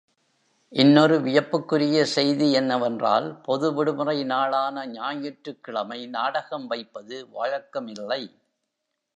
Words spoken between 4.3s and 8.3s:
நாளான ஞாயிற்றுக் கிழமை நாடகம் வைப்பது வழக்கமில்லை.